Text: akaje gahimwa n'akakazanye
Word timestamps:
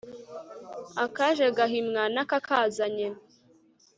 akaje 1.05 1.45
gahimwa 1.57 2.03
n'akakazanye 2.13 3.07